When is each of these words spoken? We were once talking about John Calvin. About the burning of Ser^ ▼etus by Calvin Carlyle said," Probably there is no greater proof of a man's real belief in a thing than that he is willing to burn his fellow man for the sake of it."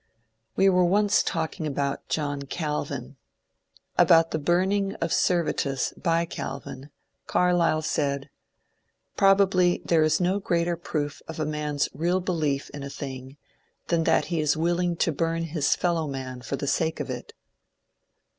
We 0.55 0.67
were 0.67 0.83
once 0.83 1.21
talking 1.21 1.67
about 1.67 2.09
John 2.09 2.41
Calvin. 2.47 3.17
About 3.99 4.31
the 4.31 4.39
burning 4.39 4.95
of 4.95 5.11
Ser^ 5.11 5.45
▼etus 5.45 5.93
by 6.01 6.25
Calvin 6.25 6.89
Carlyle 7.27 7.83
said," 7.83 8.31
Probably 9.15 9.79
there 9.85 10.01
is 10.01 10.19
no 10.19 10.39
greater 10.39 10.75
proof 10.75 11.21
of 11.27 11.39
a 11.39 11.45
man's 11.45 11.87
real 11.93 12.19
belief 12.19 12.71
in 12.71 12.81
a 12.81 12.89
thing 12.89 13.37
than 13.89 14.03
that 14.05 14.25
he 14.33 14.39
is 14.39 14.57
willing 14.57 14.95
to 14.95 15.11
burn 15.11 15.43
his 15.43 15.75
fellow 15.75 16.07
man 16.07 16.41
for 16.41 16.55
the 16.55 16.65
sake 16.65 16.99
of 16.99 17.11
it." 17.11 17.35